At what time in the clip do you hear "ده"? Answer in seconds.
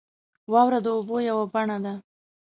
1.85-1.93